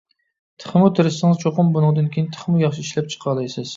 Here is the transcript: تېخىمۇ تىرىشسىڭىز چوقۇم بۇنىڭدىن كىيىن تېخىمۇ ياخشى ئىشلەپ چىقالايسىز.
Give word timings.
تېخىمۇ 0.61 0.87
تىرىشسىڭىز 0.99 1.43
چوقۇم 1.43 1.69
بۇنىڭدىن 1.75 2.07
كىيىن 2.17 2.33
تېخىمۇ 2.37 2.63
ياخشى 2.63 2.87
ئىشلەپ 2.87 3.13
چىقالايسىز. 3.17 3.69